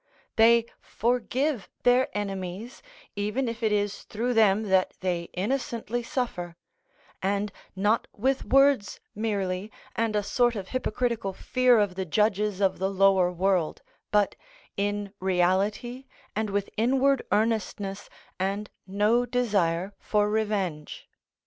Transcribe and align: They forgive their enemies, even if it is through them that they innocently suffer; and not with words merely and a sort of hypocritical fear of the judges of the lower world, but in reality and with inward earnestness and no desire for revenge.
They 0.35 0.65
forgive 0.79 1.69
their 1.83 2.07
enemies, 2.17 2.81
even 3.15 3.47
if 3.47 3.61
it 3.61 3.71
is 3.71 4.01
through 4.05 4.33
them 4.33 4.63
that 4.63 4.93
they 5.01 5.29
innocently 5.35 6.01
suffer; 6.01 6.55
and 7.21 7.51
not 7.75 8.07
with 8.11 8.43
words 8.45 8.99
merely 9.13 9.71
and 9.95 10.15
a 10.15 10.23
sort 10.23 10.55
of 10.55 10.69
hypocritical 10.69 11.33
fear 11.33 11.77
of 11.77 11.93
the 11.93 12.05
judges 12.05 12.61
of 12.61 12.79
the 12.79 12.89
lower 12.89 13.31
world, 13.31 13.83
but 14.09 14.35
in 14.75 15.13
reality 15.19 16.07
and 16.35 16.49
with 16.49 16.71
inward 16.77 17.21
earnestness 17.31 18.09
and 18.39 18.71
no 18.87 19.23
desire 19.27 19.93
for 19.99 20.31
revenge. 20.31 21.07